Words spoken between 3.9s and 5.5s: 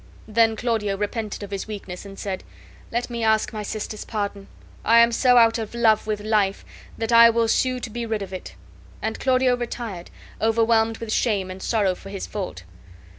pardon! I am so